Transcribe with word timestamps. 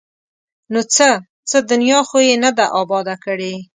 ـ 0.37 0.71
نو 0.73 0.79
څه؟ 0.95 1.09
څه 1.49 1.57
دنیا 1.71 1.99
خو 2.07 2.17
یې 2.27 2.35
نه 2.43 2.51
ده 2.57 2.65
اباده 2.81 3.15
کړې! 3.23 3.53